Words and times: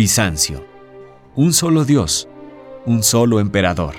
Bizancio. 0.00 0.66
Un 1.36 1.52
solo 1.52 1.84
Dios, 1.84 2.26
un 2.86 3.02
solo 3.02 3.38
emperador. 3.38 3.96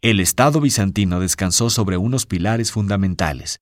El 0.00 0.18
Estado 0.18 0.62
bizantino 0.62 1.20
descansó 1.20 1.68
sobre 1.68 1.98
unos 1.98 2.24
pilares 2.24 2.72
fundamentales, 2.72 3.60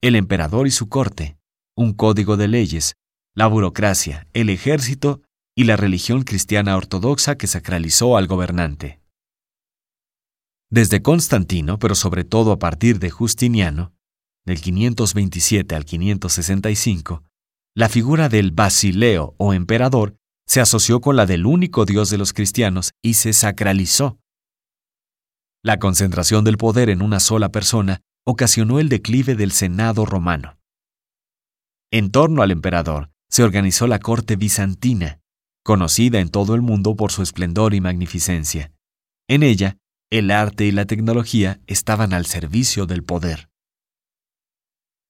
el 0.00 0.16
emperador 0.16 0.66
y 0.66 0.72
su 0.72 0.88
corte, 0.88 1.38
un 1.76 1.92
código 1.92 2.36
de 2.36 2.48
leyes, 2.48 2.96
la 3.36 3.46
burocracia, 3.46 4.26
el 4.32 4.50
ejército 4.50 5.22
y 5.58 5.64
la 5.64 5.76
religión 5.76 6.22
cristiana 6.22 6.76
ortodoxa 6.76 7.36
que 7.36 7.48
sacralizó 7.48 8.16
al 8.16 8.28
gobernante. 8.28 8.97
Desde 10.70 11.00
Constantino, 11.00 11.78
pero 11.78 11.94
sobre 11.94 12.24
todo 12.24 12.52
a 12.52 12.58
partir 12.58 12.98
de 12.98 13.08
Justiniano, 13.10 13.94
del 14.44 14.60
527 14.60 15.74
al 15.74 15.84
565, 15.86 17.24
la 17.74 17.88
figura 17.88 18.28
del 18.28 18.52
basileo 18.52 19.34
o 19.38 19.54
emperador 19.54 20.16
se 20.46 20.60
asoció 20.60 21.00
con 21.00 21.16
la 21.16 21.26
del 21.26 21.46
único 21.46 21.86
Dios 21.86 22.10
de 22.10 22.18
los 22.18 22.32
cristianos 22.32 22.92
y 23.02 23.14
se 23.14 23.32
sacralizó. 23.32 24.18
La 25.62 25.78
concentración 25.78 26.44
del 26.44 26.58
poder 26.58 26.90
en 26.90 27.02
una 27.02 27.20
sola 27.20 27.50
persona 27.50 28.00
ocasionó 28.26 28.78
el 28.78 28.88
declive 28.88 29.36
del 29.36 29.52
Senado 29.52 30.04
romano. 30.04 30.58
En 31.90 32.10
torno 32.10 32.42
al 32.42 32.50
emperador 32.50 33.10
se 33.30 33.42
organizó 33.42 33.86
la 33.86 33.98
corte 33.98 34.36
bizantina, 34.36 35.20
conocida 35.62 36.20
en 36.20 36.28
todo 36.28 36.54
el 36.54 36.60
mundo 36.60 36.94
por 36.94 37.10
su 37.10 37.22
esplendor 37.22 37.74
y 37.74 37.80
magnificencia. 37.80 38.72
En 39.28 39.42
ella, 39.42 39.78
el 40.10 40.30
arte 40.30 40.64
y 40.64 40.72
la 40.72 40.86
tecnología 40.86 41.60
estaban 41.66 42.14
al 42.14 42.24
servicio 42.24 42.86
del 42.86 43.04
poder. 43.04 43.50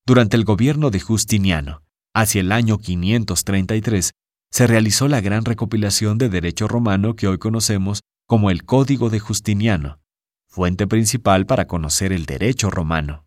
Durante 0.05 0.37
el 0.37 0.45
gobierno 0.45 0.91
de 0.91 0.99
Justiniano, 0.99 1.83
hacia 2.15 2.41
el 2.41 2.51
año 2.51 2.79
533, 2.79 4.13
se 4.51 4.67
realizó 4.67 5.07
la 5.07 5.21
gran 5.21 5.45
recopilación 5.45 6.19
de 6.19 6.29
derecho 6.29 6.67
romano 6.67 7.15
que 7.15 7.29
hoy 7.29 7.39
conocemos 7.39 8.01
como 8.27 8.51
el 8.51 8.65
Código 8.65 9.09
de 9.09 9.21
Justiniano, 9.21 10.01
fuente 10.49 10.87
principal 10.87 11.47
para 11.47 11.67
conocer 11.67 12.13
el 12.13 12.27
derecho 12.27 12.71
romano. 12.71 13.25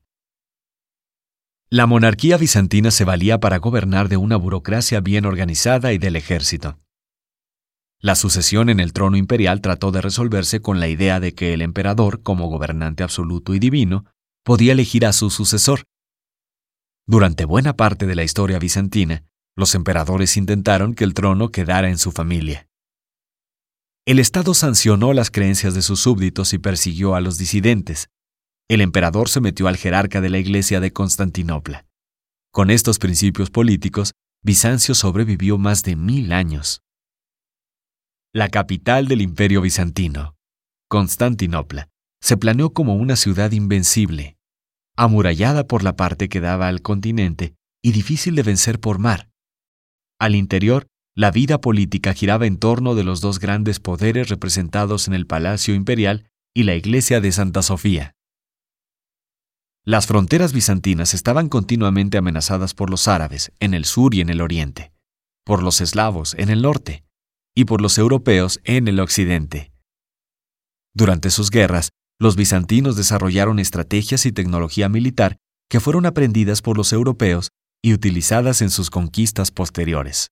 La 1.70 1.86
monarquía 1.86 2.36
bizantina 2.36 2.92
se 2.92 3.06
valía 3.06 3.40
para 3.40 3.60
gobernar 3.60 4.10
de 4.10 4.18
una 4.18 4.36
burocracia 4.36 5.00
bien 5.00 5.26
organizada 5.26 5.94
y 5.94 6.00
del 6.00 6.18
ejército. 6.18 6.80
La 8.04 8.16
sucesión 8.16 8.70
en 8.70 8.80
el 8.80 8.94
trono 8.94 9.16
imperial 9.16 9.62
trató 9.62 9.92
de 9.92 10.02
resolverse 10.02 10.60
con 10.60 10.80
la 10.80 10.88
idea 10.88 11.20
de 11.20 11.36
que 11.36 11.54
el 11.54 11.62
emperador, 11.62 12.24
como 12.24 12.48
gobernante 12.48 13.04
absoluto 13.04 13.54
y 13.54 13.60
divino, 13.60 14.06
podía 14.44 14.72
elegir 14.72 15.06
a 15.06 15.14
su 15.14 15.30
sucesor. 15.30 15.84
Durante 17.06 17.46
buena 17.46 17.76
parte 17.76 18.08
de 18.08 18.16
la 18.16 18.24
historia 18.24 18.58
bizantina, 18.58 19.24
los 19.56 19.76
emperadores 19.76 20.36
intentaron 20.36 20.96
que 20.96 21.04
el 21.04 21.14
trono 21.14 21.52
quedara 21.52 21.90
en 21.90 22.00
su 22.00 22.12
familia. 22.12 22.68
El 24.08 24.18
Estado 24.18 24.56
sancionó 24.56 25.14
las 25.14 25.30
creencias 25.30 25.76
de 25.76 25.84
sus 25.84 26.00
súbditos 26.00 26.54
y 26.54 26.58
persiguió 26.58 27.14
a 27.14 27.22
los 27.22 27.38
disidentes. 27.38 28.10
El 28.68 28.82
emperador 28.82 29.30
se 29.30 29.42
metió 29.42 29.68
al 29.68 29.78
jerarca 29.78 30.22
de 30.22 30.30
la 30.30 30.40
Iglesia 30.40 30.80
de 30.80 30.92
Constantinopla. 30.92 31.86
Con 32.52 32.72
estos 32.72 32.98
principios 32.98 33.52
políticos, 33.52 34.14
Bizancio 34.44 34.96
sobrevivió 34.96 35.59
más 35.59 35.84
de 35.84 35.96
mil 35.96 36.31
años 36.31 36.81
la 38.34 38.47
capital 38.47 39.09
del 39.09 39.22
imperio 39.22 39.62
bizantino, 39.62 40.38
Constantinopla, 40.88 41.90
se 42.22 42.38
planeó 42.38 42.72
como 42.72 42.96
una 42.96 43.18
ciudad 43.18 43.52
invencible, 43.52 44.38
amurallada 44.96 45.68
por 45.68 45.84
la 45.84 45.97
parte 45.97 46.30
que 46.30 46.40
daba 46.40 46.69
al 46.69 46.81
continente 46.81 47.56
y 47.84 47.92
difícil 47.92 48.36
de 48.36 48.44
vencer 48.44 48.80
por 48.80 49.00
mar. 49.00 49.30
Al 50.18 50.36
interior, 50.36 50.88
la 51.14 51.30
vida 51.31 51.59
política 51.59 52.14
giraba 52.14 52.46
en 52.46 52.58
torno 52.58 52.96
de 52.96 53.03
los 53.03 53.19
dos 53.19 53.40
grandes 53.40 53.81
poderes 53.81 54.30
representados 54.30 55.09
en 55.09 55.13
el 55.13 55.28
Palacio 55.28 55.75
Imperial 55.75 56.30
y 56.53 56.63
la 56.63 56.75
Iglesia 56.75 57.19
de 57.19 57.34
Santa 57.34 57.62
Sofía. 57.62 58.16
Las 59.84 60.08
fronteras 60.08 60.53
bizantinas 60.53 61.13
estaban 61.13 61.50
continuamente 61.50 62.18
amenazadas 62.18 62.75
por 62.75 62.90
los 62.90 63.09
árabes 63.09 63.52
en 63.59 63.74
el 63.74 63.84
sur 63.84 64.16
y 64.16 64.22
en 64.22 64.30
el 64.30 64.40
oriente, 64.40 64.94
por 65.44 65.63
los 65.63 65.81
eslavos 65.81 66.34
en 66.36 66.50
el 66.50 66.62
norte, 66.62 67.03
y 67.56 67.66
por 67.66 67.81
los 67.81 67.97
europeos 67.97 68.59
en 68.63 68.88
el 68.88 69.00
occidente. 69.00 69.72
Durante 70.94 71.29
sus 71.29 71.51
guerras, 71.51 71.89
los 72.19 72.35
bizantinos 72.35 72.95
desarrollaron 72.95 73.59
estrategias 73.59 74.25
y 74.25 74.31
tecnología 74.31 74.89
militar 74.89 75.38
que 75.69 75.79
fueron 75.79 76.06
aprendidas 76.06 76.62
por 76.62 76.78
los 76.78 76.94
europeos 76.94 77.50
y 77.81 77.94
utilizadas 77.94 78.62
en 78.62 78.69
sus 78.69 78.89
conquistas 78.89 79.51
posteriores. 79.51 80.28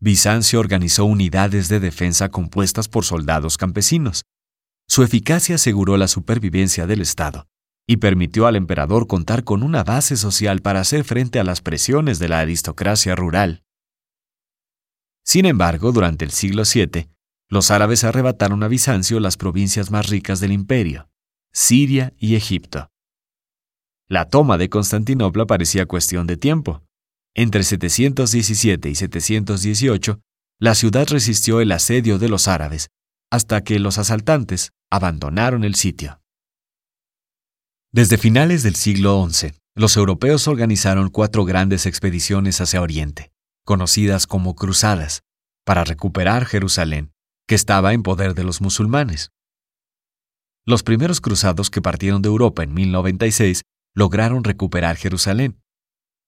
Bizancio 0.00 0.60
organizó 0.60 1.04
unidades 1.04 1.68
de 1.68 1.80
defensa 1.80 2.28
compuestas 2.28 2.88
por 2.88 3.04
soldados 3.04 3.56
campesinos. 3.56 4.22
Su 4.88 5.02
eficacia 5.02 5.56
aseguró 5.56 5.96
la 5.96 6.08
supervivencia 6.08 6.86
del 6.86 7.00
Estado 7.00 7.46
y 7.86 7.98
permitió 7.98 8.46
al 8.46 8.56
emperador 8.56 9.06
contar 9.06 9.44
con 9.44 9.62
una 9.62 9.82
base 9.82 10.16
social 10.16 10.60
para 10.60 10.80
hacer 10.80 11.04
frente 11.04 11.38
a 11.38 11.44
las 11.44 11.60
presiones 11.60 12.18
de 12.18 12.28
la 12.28 12.40
aristocracia 12.40 13.14
rural. 13.14 13.63
Sin 15.34 15.46
embargo, 15.46 15.90
durante 15.90 16.24
el 16.24 16.30
siglo 16.30 16.62
VII, 16.62 17.08
los 17.50 17.72
árabes 17.72 18.04
arrebataron 18.04 18.62
a 18.62 18.68
Bizancio 18.68 19.18
las 19.18 19.36
provincias 19.36 19.90
más 19.90 20.08
ricas 20.08 20.38
del 20.38 20.52
imperio, 20.52 21.08
Siria 21.52 22.14
y 22.18 22.36
Egipto. 22.36 22.92
La 24.08 24.28
toma 24.28 24.58
de 24.58 24.68
Constantinopla 24.68 25.44
parecía 25.44 25.86
cuestión 25.86 26.28
de 26.28 26.36
tiempo. 26.36 26.84
Entre 27.34 27.64
717 27.64 28.88
y 28.88 28.94
718, 28.94 30.20
la 30.60 30.76
ciudad 30.76 31.08
resistió 31.08 31.60
el 31.60 31.72
asedio 31.72 32.20
de 32.20 32.28
los 32.28 32.46
árabes, 32.46 32.90
hasta 33.28 33.64
que 33.64 33.80
los 33.80 33.98
asaltantes 33.98 34.70
abandonaron 34.88 35.64
el 35.64 35.74
sitio. 35.74 36.20
Desde 37.90 38.18
finales 38.18 38.62
del 38.62 38.76
siglo 38.76 39.28
XI, 39.28 39.48
los 39.74 39.96
europeos 39.96 40.46
organizaron 40.46 41.10
cuatro 41.10 41.44
grandes 41.44 41.86
expediciones 41.86 42.60
hacia 42.60 42.80
Oriente 42.80 43.34
conocidas 43.64 44.26
como 44.26 44.54
cruzadas, 44.54 45.23
para 45.64 45.84
recuperar 45.84 46.44
Jerusalén, 46.46 47.12
que 47.46 47.54
estaba 47.54 47.92
en 47.92 48.02
poder 48.02 48.34
de 48.34 48.44
los 48.44 48.60
musulmanes. 48.60 49.30
Los 50.66 50.82
primeros 50.82 51.20
cruzados 51.20 51.70
que 51.70 51.82
partieron 51.82 52.22
de 52.22 52.28
Europa 52.28 52.62
en 52.62 52.72
1096 52.72 53.62
lograron 53.94 54.44
recuperar 54.44 54.96
Jerusalén. 54.96 55.60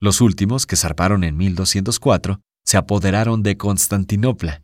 Los 0.01 0.21
últimos, 0.21 0.67
que 0.67 0.77
zarparon 0.77 1.25
en 1.25 1.37
1204, 1.37 2.41
se 2.65 2.77
apoderaron 2.77 3.43
de 3.43 3.57
Constantinopla. 3.57 4.63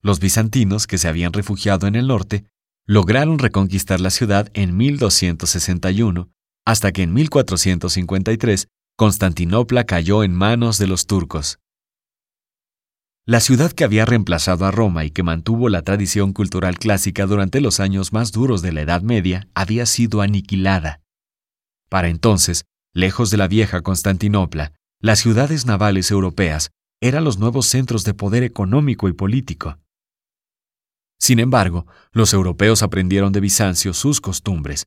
Los 0.00 0.20
bizantinos, 0.20 0.86
que 0.86 0.98
se 0.98 1.08
habían 1.08 1.32
refugiado 1.32 1.86
en 1.86 1.96
el 1.96 2.06
norte, 2.06 2.46
lograron 2.86 3.38
reconquistar 3.38 4.00
la 4.00 4.10
ciudad 4.10 4.50
en 4.54 4.76
1261, 4.76 6.30
hasta 6.64 6.92
que 6.92 7.02
en 7.02 7.12
1453 7.12 8.68
Constantinopla 8.96 9.84
cayó 9.84 10.22
en 10.22 10.32
manos 10.34 10.78
de 10.78 10.86
los 10.86 11.06
turcos. 11.06 11.58
La 13.28 13.40
ciudad 13.40 13.72
que 13.72 13.82
había 13.82 14.04
reemplazado 14.04 14.66
a 14.66 14.70
Roma 14.70 15.04
y 15.04 15.10
que 15.10 15.24
mantuvo 15.24 15.68
la 15.68 15.82
tradición 15.82 16.32
cultural 16.32 16.78
clásica 16.78 17.26
durante 17.26 17.60
los 17.60 17.80
años 17.80 18.12
más 18.12 18.30
duros 18.30 18.62
de 18.62 18.70
la 18.70 18.82
Edad 18.82 19.02
Media 19.02 19.48
había 19.52 19.84
sido 19.86 20.20
aniquilada. 20.20 21.00
Para 21.88 22.08
entonces, 22.08 22.66
lejos 22.94 23.32
de 23.32 23.36
la 23.36 23.48
vieja 23.48 23.82
Constantinopla, 23.82 24.74
las 25.00 25.18
ciudades 25.18 25.66
navales 25.66 26.12
europeas 26.12 26.70
eran 27.00 27.24
los 27.24 27.36
nuevos 27.36 27.66
centros 27.66 28.04
de 28.04 28.14
poder 28.14 28.44
económico 28.44 29.08
y 29.08 29.12
político. 29.12 29.76
Sin 31.18 31.40
embargo, 31.40 31.88
los 32.12 32.32
europeos 32.32 32.84
aprendieron 32.84 33.32
de 33.32 33.40
Bizancio 33.40 33.92
sus 33.92 34.20
costumbres, 34.20 34.86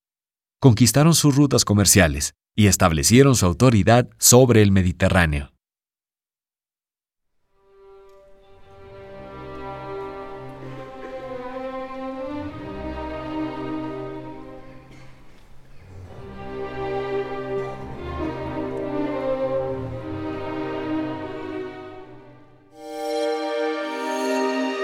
conquistaron 0.61 1.13
sus 1.13 1.35
rutas 1.35 1.65
comerciales, 1.65 2.35
y 2.55 2.67
establecieron 2.67 3.35
su 3.35 3.45
autoridad 3.45 4.09
sobre 4.17 4.61
el 4.61 4.71
Mediterráneo. 4.71 5.51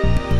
Bye. 0.06 0.35